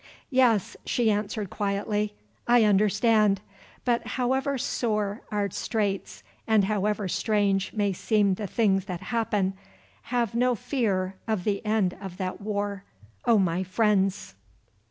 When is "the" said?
8.33-8.47, 11.43-11.63